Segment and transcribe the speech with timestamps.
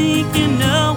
[0.00, 0.89] you know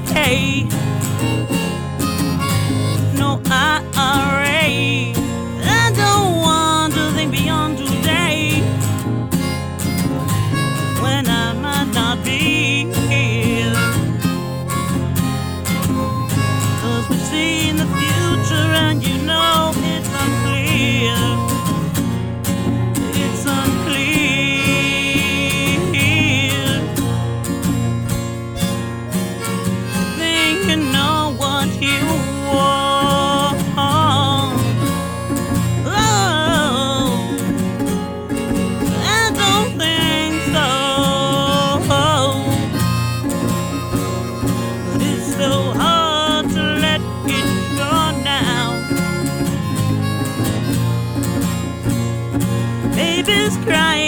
[0.00, 0.64] K.
[3.18, 5.12] No IRA.
[5.64, 8.60] I don't want to think beyond today.
[11.02, 13.74] When I might not be here.
[16.80, 21.51] Cause we've seen the future and you know it's unclear.
[53.58, 54.01] crying.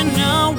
[0.00, 0.49] you know